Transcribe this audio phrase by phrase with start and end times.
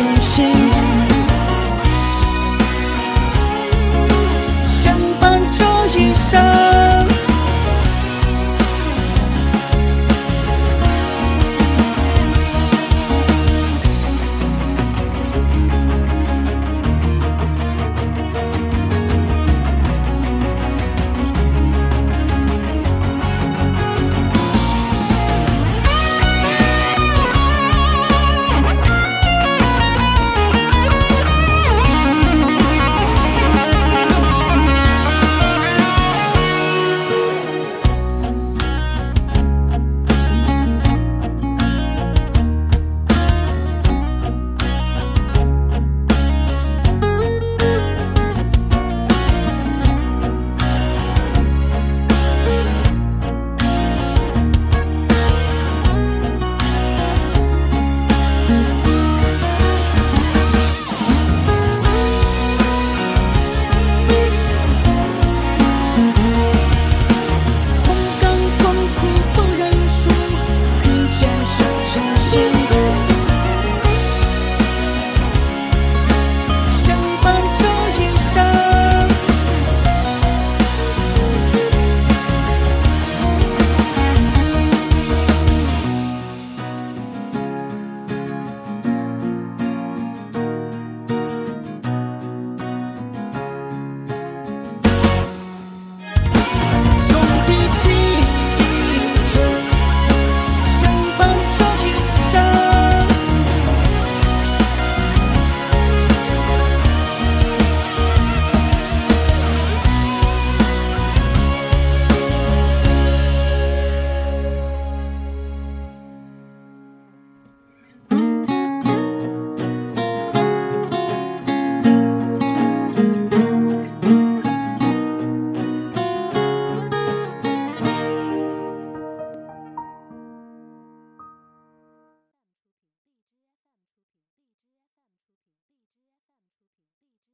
[0.00, 0.69] 旅行。